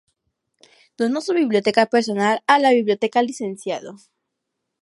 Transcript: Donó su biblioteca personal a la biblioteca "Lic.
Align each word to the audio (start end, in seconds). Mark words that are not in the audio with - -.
Donó 0.97 1.21
su 1.21 1.31
biblioteca 1.35 1.85
personal 1.85 2.41
a 2.47 2.57
la 2.57 2.71
biblioteca 2.71 3.21
"Lic. 3.21 3.37